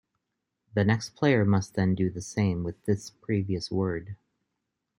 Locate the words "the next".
0.73-1.11